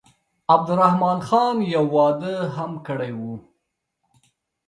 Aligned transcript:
عبدالرحمن 0.53 1.19
خان 1.27 1.57
یو 1.75 1.85
واده 1.95 2.35
هم 2.55 2.71
کړی 2.87 3.11
وو. 3.19 3.33